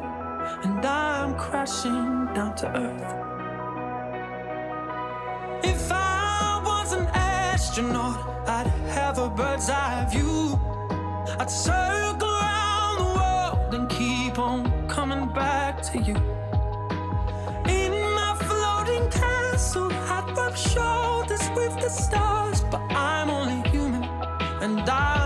[0.65, 3.13] and I'm crashing down to earth.
[5.63, 8.67] If I was an astronaut, I'd
[8.97, 10.59] have a bird's eye view.
[11.39, 12.30] I'd circle
[14.41, 16.15] on coming back to you.
[17.79, 24.03] In my floating castle, I'd rub shoulders with the stars, but I'm only human
[24.63, 25.20] and I'm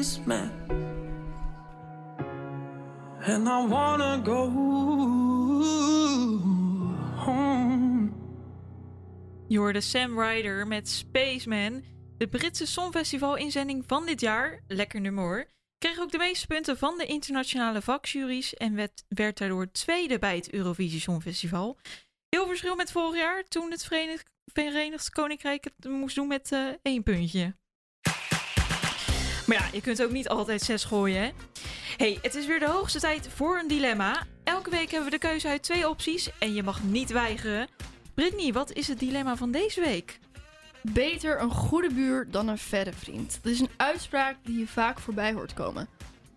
[0.00, 0.50] space, man.
[3.26, 4.50] And I wanna go
[9.80, 11.84] Sam Ryder met Spaceman.
[12.18, 15.46] De Britse Songfestival-inzending van dit jaar, lekker nummer hoor,
[15.78, 20.52] kreeg ook de meeste punten van de internationale vakjuries en werd, daardoor tweede bij het
[20.52, 21.78] Eurovisie Songfestival.
[22.28, 26.68] Heel verschil met vorig jaar, toen het Verenigd, Verenigd Koninkrijk het moest doen met eh,
[26.82, 27.54] één puntje.
[29.48, 31.30] Maar ja, je kunt ook niet altijd zes gooien, hè?
[31.96, 34.26] hey, het is weer de hoogste tijd voor een dilemma.
[34.44, 37.68] Elke week hebben we de keuze uit twee opties en je mag niet weigeren.
[38.14, 40.18] Brittany, wat is het dilemma van deze week?
[40.82, 43.38] Beter een goede buur dan een verre vriend.
[43.42, 45.88] Dat is een uitspraak die je vaak voorbij hoort komen.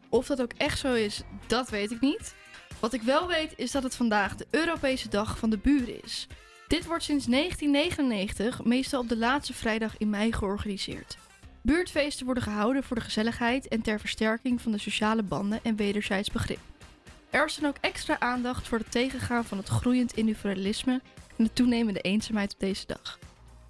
[0.10, 2.36] Of dat ook echt zo is, dat weet ik niet.
[2.80, 6.28] Wat ik wel weet is dat het vandaag de Europese Dag van de Buren is.
[6.68, 11.18] Dit wordt sinds 1999 meestal op de laatste vrijdag in mei georganiseerd.
[11.62, 16.32] Buurtfeesten worden gehouden voor de gezelligheid en ter versterking van de sociale banden en wederzijds
[16.32, 16.60] begrip.
[17.30, 21.02] Er is dan ook extra aandacht voor het tegengaan van het groeiend individualisme
[21.38, 23.20] en de toenemende eenzaamheid op deze dag.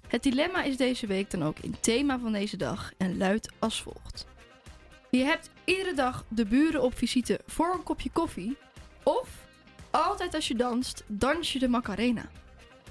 [0.08, 3.82] Het dilemma is deze week dan ook in thema van deze dag en luidt als
[3.82, 4.26] volgt.
[5.10, 8.56] Je hebt iedere dag de buren op visite voor een kopje koffie.
[9.02, 9.28] Of
[9.90, 12.30] altijd als je danst, dans je de Macarena.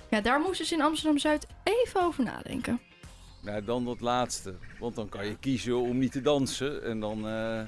[0.10, 2.89] Ja, daar moesten ze in Amsterdam-Zuid even over nadenken.
[3.42, 4.54] Nou, dan dat laatste.
[4.80, 6.84] Want dan kan je kiezen om niet te dansen.
[6.84, 7.62] En dan, eh,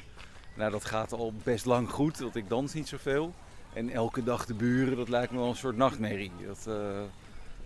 [0.55, 3.33] nou dat gaat al best lang goed, want ik dans niet zoveel.
[3.73, 6.31] En elke dag de buren, dat lijkt me wel een soort nachtmerrie.
[6.47, 7.01] Dat, eh,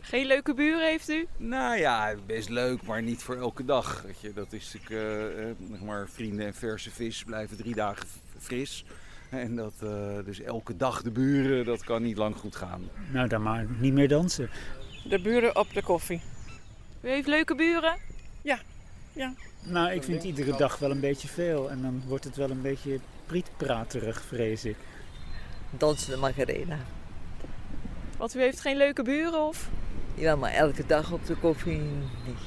[0.06, 1.28] Geen leuke buren heeft u?
[1.38, 4.02] Nou ja, best leuk, maar niet voor elke dag.
[4.02, 4.34] Weet je.
[4.34, 8.86] Dat is natuurlijk, eh, eh, zeg maar, vrienden en verse vis blijven drie dagen fris.
[9.30, 9.90] En dat, eh,
[10.26, 12.82] dus elke dag de buren, dat kan niet lang goed gaan.
[13.12, 14.50] Nou, dan maar niet meer dansen.
[15.10, 16.22] De buren op de koffie.
[17.06, 17.98] U heeft leuke buren?
[18.42, 18.60] Ja,
[19.14, 19.34] ja.
[19.62, 21.70] Nou, ik vind iedere dag wel een beetje veel.
[21.70, 24.76] En dan wordt het wel een beetje prietpraterig, vrees ik.
[25.70, 26.78] Dansen de Macarena.
[28.18, 29.70] Want u heeft geen leuke buren of?
[30.14, 31.78] Ja, maar elke dag op de koffie
[32.26, 32.38] niet.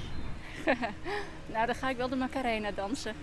[1.53, 3.15] nou, dan ga ik wel de Macarena dansen.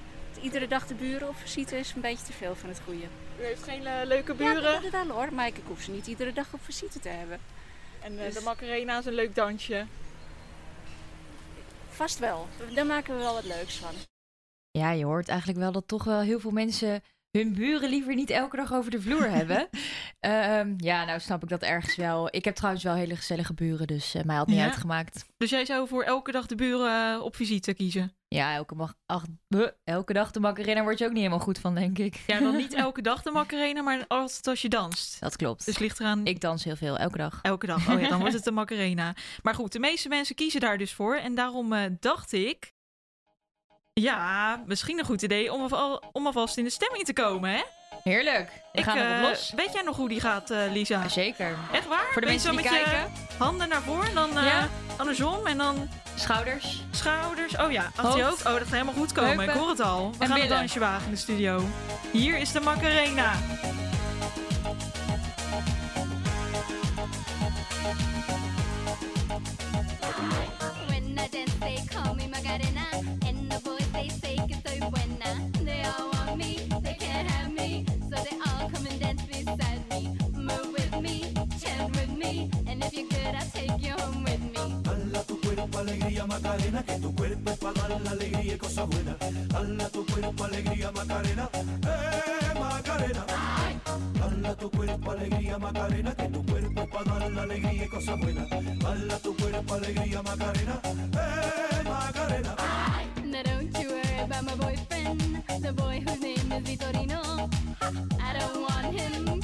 [0.41, 3.05] Iedere dag de buren op visite is een beetje te veel van het goede.
[3.39, 4.81] U heeft geen eh, leuke Ja, buren?
[4.81, 7.39] dat wel hoor, maar ik hoef ze niet iedere dag op visite te hebben.
[8.01, 9.85] En eh, Dus- de Macarena is een leuk dansje.
[11.95, 12.47] Vast wel.
[12.73, 13.93] Daar maken we wel wat leuks van.
[14.71, 18.29] Ja, je hoort eigenlijk wel dat toch wel heel veel mensen hun buren liever niet
[18.29, 19.69] elke dag over de vloer hebben.
[20.19, 22.27] Ehm, ja, nou snap ik dat ergens wel.
[22.35, 24.63] Ik heb trouwens wel hele gezellige buren, dus eh, mij had niet Ja?
[24.63, 25.25] uitgemaakt.
[25.37, 28.15] Dus jij zou voor elke dag de buren eh, op visite kiezen?
[28.35, 31.59] Ja, elke, mag, ach, buh, elke dag de Macarena word je ook niet helemaal goed
[31.59, 32.23] van, denk ik.
[32.27, 35.19] Ja, dan niet elke dag de Macarena, maar altijd als je danst.
[35.19, 35.65] Dat klopt.
[35.65, 36.25] Dus ligt eraan...
[36.25, 37.39] Ik dans heel veel, elke dag.
[37.41, 37.89] Elke dag.
[37.89, 39.15] Oh ja, dan wordt het de Macarena.
[39.43, 41.15] Maar goed, de meeste mensen kiezen daar dus voor.
[41.15, 42.73] En daarom eh, dacht ik...
[43.93, 47.61] Ja, misschien een goed idee om, al, om alvast in de stemming te komen, hè?
[48.03, 48.51] Heerlijk.
[48.71, 49.51] We Ik, gaan erop los.
[49.55, 51.07] Weet jij nog hoe die gaat, eh, Lisa?
[51.07, 51.55] Zeker.
[51.71, 52.05] Echt waar?
[52.11, 53.11] Voor de mensen die met kijken.
[53.37, 54.67] Handen naar voren, dan eh, Ja.
[54.97, 55.89] andersom en dan...
[56.15, 56.83] Schouders.
[56.91, 57.57] Schouders.
[57.57, 58.21] Oh ja, had ook.
[58.21, 58.45] Hoofd.
[58.45, 59.29] Oh, dat gaat helemaal goed komen.
[59.37, 59.53] Heupen.
[59.53, 60.11] Ik hoor het al.
[60.11, 61.63] We En gaan een dansje wagen in de studio.
[62.11, 63.31] Hier is de Macarena.
[88.55, 89.15] Dar la alegría y cosas buenas.
[89.49, 93.25] Dala tu cuerpo alegría Macarena, eh Macarena.
[94.19, 98.49] Dala tu cuerpo alegría Macarena, que tu cuerpo para dar la alegría y cosas buenas.
[98.49, 102.55] Dala tu cuerpo alegría Macarena, eh Macarena.
[103.25, 107.49] Now don't you worry about my boyfriend, the boy whose name is Vitorino.
[107.81, 109.34] I don't want him,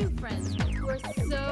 [0.00, 0.98] two friends were
[1.28, 1.42] so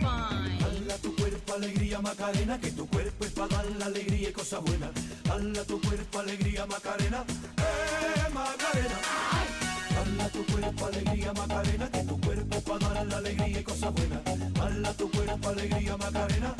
[0.00, 0.58] fine.
[0.60, 4.60] Dala tu cuerpo alegría Macarena, que tu cuerpo es para dar la alegría y cosas
[4.62, 4.90] buenas.
[5.24, 7.24] Dala tu cuerpo alegría Macarena,
[7.58, 8.98] eh Macarena.
[9.94, 14.22] Dala tu cuerpo alegría Macarena, que tu cuerpo para dar la alegría y cosas buenas.
[14.54, 16.54] Dala tu cuerpo alegría Macarena,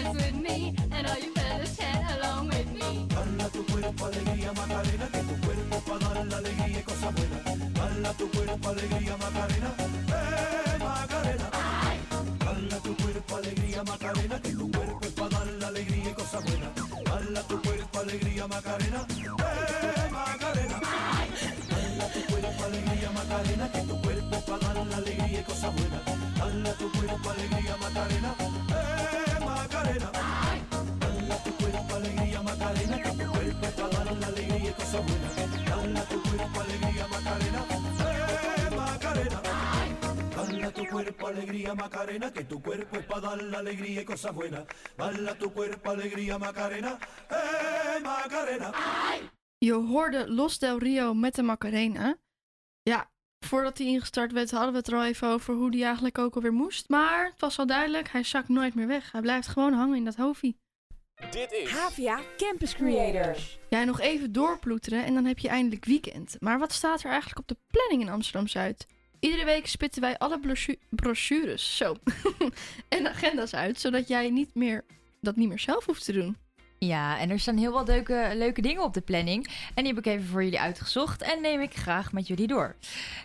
[0.00, 0.31] me,
[41.72, 44.64] alegría Macarena, que tu cuerpo es para dar la alegría y cosas buenas.
[44.96, 46.98] Bala tu cuerpo alegría Macarena,
[47.30, 48.72] eh Macarena.
[49.58, 52.16] Je hoorde Los Del Rio met de Macarena.
[52.82, 53.10] Ja,
[53.40, 56.34] voordat hij ingestart werd, hadden we het er al even over hoe die eigenlijk ook
[56.34, 56.88] alweer moest.
[56.88, 59.12] Maar het was al duidelijk, hij zakt nooit meer weg.
[59.12, 60.60] Hij blijft gewoon hangen in dat hoofdie.
[61.30, 63.58] Dit is HVA Campus Creators.
[63.68, 66.36] Ja, nog even doorploeteren en dan heb je eindelijk weekend.
[66.40, 68.86] Maar wat staat er eigenlijk op de planning in Amsterdam-Zuid?
[69.22, 71.96] Iedere week spitten wij alle brochu- brochures zo.
[72.88, 74.84] en agenda's uit, zodat jij niet meer,
[75.20, 76.36] dat niet meer zelf hoeft te doen.
[76.86, 79.46] Ja, en er staan heel wat leuke, leuke dingen op de planning.
[79.74, 82.74] En die heb ik even voor jullie uitgezocht en neem ik graag met jullie door.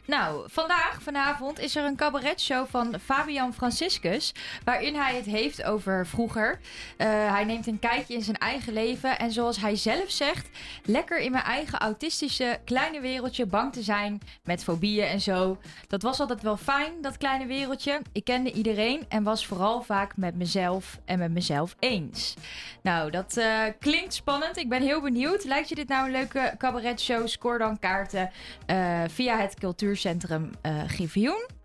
[0.05, 4.33] Nou, vandaag, vanavond, is er een cabaretshow van Fabian Franciscus.
[4.63, 6.59] Waarin hij het heeft over vroeger.
[6.97, 9.19] Eh, hij neemt een kijkje in zijn eigen leven.
[9.19, 10.49] En zoals hij zelf zegt,
[10.83, 14.21] lekker in mijn eigen autistische kleine wereldje bang te zijn.
[14.43, 15.57] Met fobieën en zo.
[15.87, 18.01] Dat was altijd wel fijn, dat kleine wereldje.
[18.11, 22.35] Ik kende iedereen en was vooral vaak met mezelf en met mezelf eens.
[22.81, 24.57] Nou, dat eh, klinkt spannend.
[24.57, 25.43] Ik ben heel benieuwd.
[25.43, 27.27] Lijkt je dit nou een leuke cabaretshow?
[27.27, 28.31] Scoor dan kaarten
[28.65, 31.56] eh, via het cultuurcentrum eh Griffioen.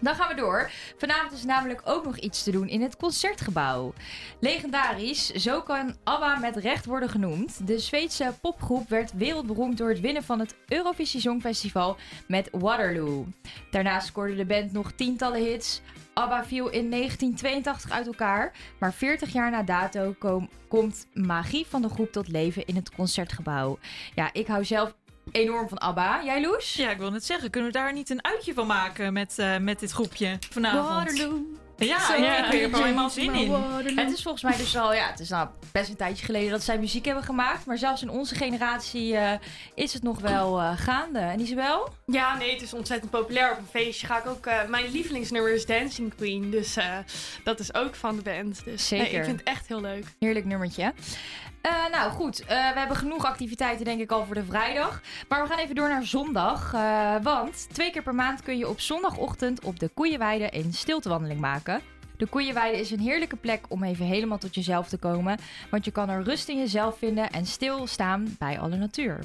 [0.00, 0.70] Dan gaan we door.
[0.96, 3.92] Vanavond is namelijk ook nog iets te doen in het concertgebouw.
[4.40, 7.66] Legendarisch, zo kan ABBA met recht worden genoemd.
[7.66, 13.26] De Zweedse popgroep werd wereldberoemd door het winnen van het Eurovisie Songfestival met Waterloo.
[13.70, 15.80] Daarnaast scoorde de band nog tientallen hits.
[16.14, 21.82] ABBA viel in 1982 uit elkaar, maar 40 jaar na dato kom- komt magie van
[21.82, 23.78] de groep tot leven in het concertgebouw.
[24.14, 24.94] Ja, ik hou zelf
[25.32, 26.20] enorm van ABBA.
[26.24, 26.74] Jij, Loes?
[26.74, 29.56] Ja, ik wil net zeggen, kunnen we daar niet een uitje van maken met, eh,
[29.58, 30.88] met dit groepje vanavond?
[30.88, 31.42] Waterloo.
[31.76, 33.52] Ja, Zo ik, ik heb er helemaal zin in.
[33.96, 36.62] Het is volgens mij dus al, ja, het is nou best een tijdje geleden dat
[36.62, 37.66] zij muziek hebben gemaakt.
[37.66, 39.32] Maar zelfs in onze generatie eh,
[39.74, 41.18] is het nog wel eh, gaande.
[41.18, 41.88] En Isabel?
[42.06, 43.52] Ja, nee, het is ontzettend populair.
[43.52, 44.46] Op een feestje ga ik ook...
[44.46, 46.50] eh, mijn lievelingsnummer is Dancing Queen.
[46.50, 46.96] Dus eh,
[47.44, 48.64] dat is ook van de band.
[48.64, 49.18] Dus nee, Zeker.
[49.18, 50.04] ik vind het echt heel leuk.
[50.18, 50.92] Heerlijk nummertje.
[51.64, 55.02] Eh, nou goed, eh, we hebben genoeg activiteiten denk ik al voor de vrijdag.
[55.28, 56.72] Maar we gaan even door naar zondag.
[56.74, 61.40] eh, want twee keer per maand kun je op zondagochtend op de Koeienweide een stiltewandeling
[61.40, 61.80] maken.
[62.16, 65.38] De Koeienweide is een heerlijke plek om even helemaal tot jezelf te komen.
[65.70, 69.18] Want je kan er rust in jezelf vinden en stilstaan bij alle natuur.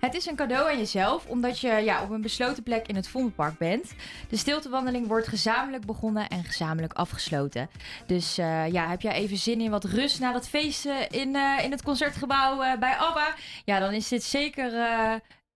[0.00, 3.08] Het is een cadeau aan jezelf, omdat je ja, op een besloten plek in het
[3.08, 3.94] Vondelpark bent.
[4.28, 7.68] De stiltewandeling wordt gezamenlijk begonnen en gezamenlijk afgesloten.
[8.06, 11.36] Dus eh, ja, heb jij even zin in wat rust na dat feest eh, in,
[11.36, 13.34] eh, in het concertgebouw bij ABBA?
[13.64, 14.72] Ja, dan is dit zeker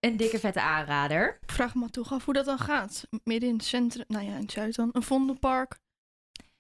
[0.01, 1.39] een dikke vette aanrader.
[1.43, 3.07] Ik vraag me toch af hoe dat dan gaat.
[3.25, 5.79] Midden in het centrum, nou ja, in het zuid dan, een vondelpark.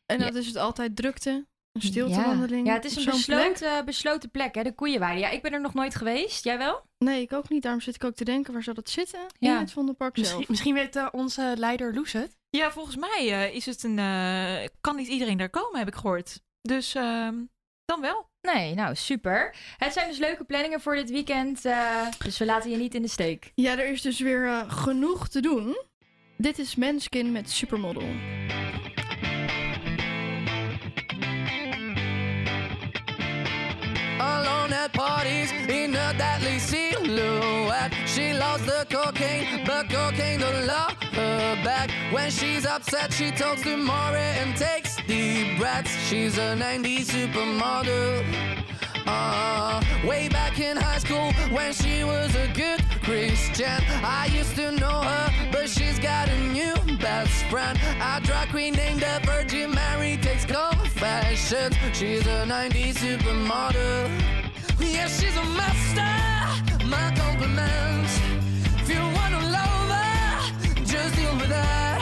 [0.07, 1.47] En dat is het altijd drukte,
[1.83, 2.66] een stiltewandeling.
[2.66, 3.53] Ja, ja het is een zo'n plek.
[3.53, 5.20] besloten, besloten plek, hè, de Koeienweide.
[5.20, 6.45] Ja, ik ben er nog nooit geweest.
[6.45, 6.83] Jij wel?
[6.99, 7.62] Nee, ik ook niet.
[7.62, 9.20] Daarom zit ik ook te denken, waar zou dat zitten?
[9.39, 9.55] Ja.
[9.55, 10.26] In het vondelpark zelf.
[10.29, 12.37] Misschien, misschien weet eh, onze leider Loes het.
[12.51, 15.95] Ja, volgens mij eh, is het een, eh, kan niet iedereen daar komen, heb ik
[15.95, 16.41] gehoord.
[16.62, 17.35] Dus ehm,
[17.85, 18.26] dan wel.
[18.41, 19.55] Nee, nou super.
[19.76, 21.64] Het zijn dus leuke planningen voor dit weekend.
[21.64, 23.53] eh, dus we laten je niet in de steek.
[23.55, 25.76] Ja, er is dus weer eh, genoeg te doen.
[26.37, 28.09] Dit is Manskin met Supermodel.
[34.79, 37.93] At parties in a deadly silhouette.
[38.07, 41.91] She loves the cocaine, but cocaine don't love her back.
[42.12, 45.91] When she's upset, she talks to Maury and takes deep breaths.
[46.09, 48.24] She's a 90s supermodel.
[49.07, 53.81] Uh, way back in high school when she was a good Christian.
[54.05, 57.76] I used to know her, but she's got a new best friend.
[58.01, 61.74] A drag queen named the Virgin Mary takes confessions.
[61.95, 64.47] She's a 90s supermodel.
[64.99, 66.86] Yeah, she's a master.
[66.86, 67.09] My.
[68.80, 71.97] If you wanna love her, just deal with her.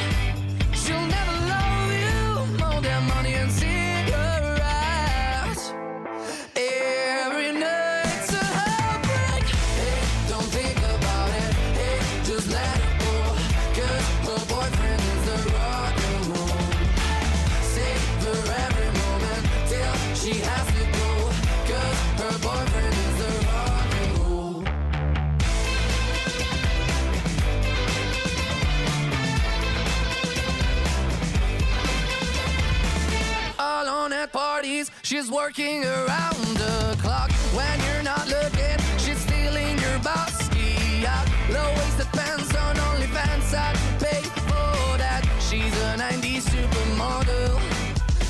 [34.76, 34.90] Parties.
[35.02, 38.78] She's working around the clock when you're not looking.
[38.98, 41.26] She's stealing your bossy out.
[41.50, 43.54] Low waisted pants on OnlyFans.
[43.54, 45.22] I'd pay for that.
[45.40, 47.60] She's a 90s supermodel.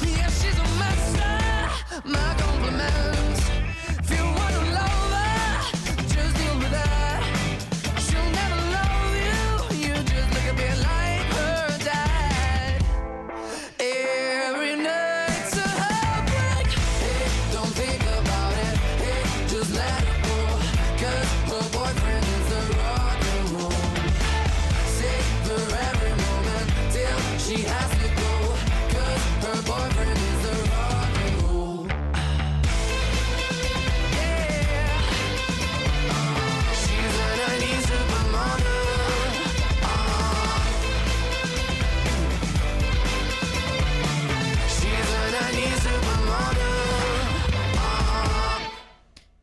[0.04, 2.08] Yeah, she's a master.
[2.08, 3.35] My compliments.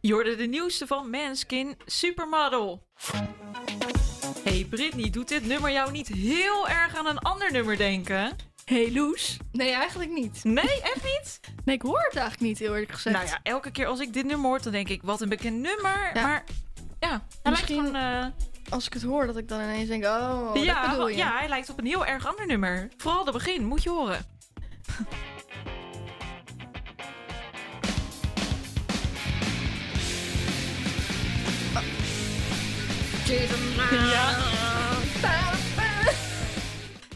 [0.05, 2.87] Je hoorde de nieuwste van Manskin, Supermodel.
[4.43, 8.35] Hey Britney, doet dit nummer jou niet heel erg aan een ander nummer denken?
[8.65, 9.37] Hey Loes?
[9.51, 10.43] Nee, eigenlijk niet.
[10.43, 11.39] Nee, echt niet?
[11.65, 13.15] Nee, ik hoor het eigenlijk niet, heel eerlijk gezegd.
[13.15, 15.59] Nou ja, elke keer als ik dit nummer hoor, dan denk ik, wat een bekend
[15.61, 16.11] nummer.
[16.13, 16.21] Ja.
[16.21, 16.43] Maar
[16.99, 18.33] ja, hij Misschien lijkt gewoon...
[18.65, 21.17] eh, Als ik het hoor, dat ik dan ineens denk, oh, dat ja, bedoel je.
[21.17, 22.89] ja, hij lijkt op een heel erg ander nummer.
[22.97, 24.25] Vooral de begin, moet je horen.
[34.11, 34.37] Ja.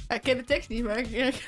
[0.08, 1.44] Ja, ik ken de tekst niet, maar ik, ik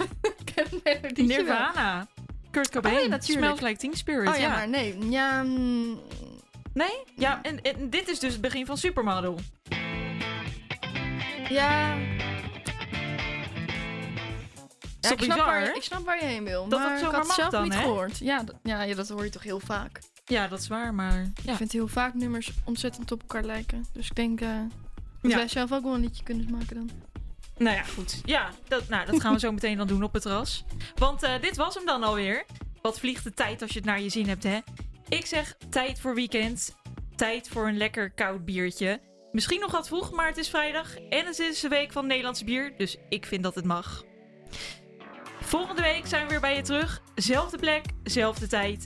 [0.55, 1.55] ken het melodietje wel.
[1.57, 2.07] Nirvana.
[2.51, 2.95] Kurt Cobain.
[2.95, 3.45] Oh ja, natuurlijk.
[3.45, 4.28] Smells Like Teen Spirit.
[4.30, 4.49] Oh ja, ja.
[4.49, 5.09] maar nee.
[5.09, 5.99] Ja, mm,
[6.74, 7.03] Nee?
[7.15, 9.39] Ja, en, en dit is dus het begin van Supermodel.
[11.49, 11.95] ja.
[15.01, 15.38] Ik, snap bizar?
[15.38, 16.67] waar, ik snap waar je heen wil.
[16.67, 17.80] Dat maar het ik had het mag zelf dan, niet hè?
[17.82, 18.17] gehoord.
[18.17, 19.99] Ja, dat- ja, ja, dat hoor je toch heel vaak.
[20.30, 21.22] Ja, dat is waar, maar...
[21.22, 21.56] Ik Ja.
[21.56, 23.86] vind heel vaak nummers ontzettend op elkaar lijken.
[23.94, 24.50] Dus ik denk dat
[25.22, 25.36] Ja.
[25.38, 26.90] wij zelf ook wel een liedje kunnen maken dan.
[27.58, 28.22] Nou ja, goed.
[28.26, 30.64] Ja, dat, nou, dat gaan we zo meteen dan doen op het terras.
[30.96, 32.46] Want eh, dit was hem dan alweer.
[32.82, 34.60] Wat vliegt de tijd als je het naar je zin hebt, hè?
[35.10, 36.76] Ik zeg tijd voor weekend.
[37.16, 39.02] Tijd voor een lekker koud biertje.
[39.32, 40.96] Misschien nog wat vroeg, maar het is vrijdag.
[40.96, 42.74] En het is de week van Nederlands bier.
[42.78, 44.04] Dus ik vind dat het mag.
[45.42, 47.02] Volgende week zijn we weer bij je terug.
[47.16, 48.86] Zelfde plek, zelfde tijd.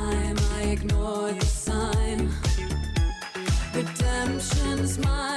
[0.00, 2.30] time I ignore the sign.
[3.74, 5.29] Redemption's mine.